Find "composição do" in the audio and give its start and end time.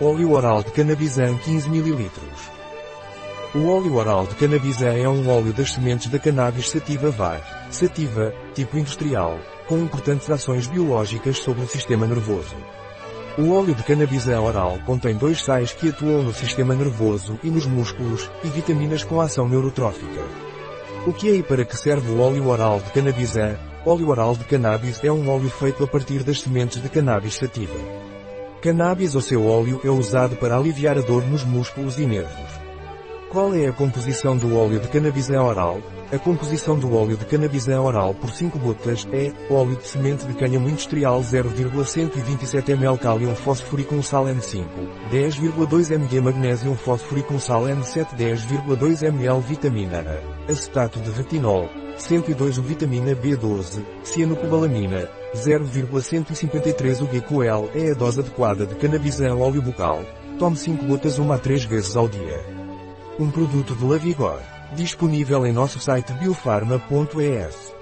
33.72-34.56, 36.20-36.94